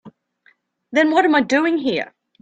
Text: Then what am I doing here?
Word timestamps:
Then 0.91 1.11
what 1.11 1.25
am 1.25 1.35
I 1.35 1.41
doing 1.41 1.77
here? 1.77 2.15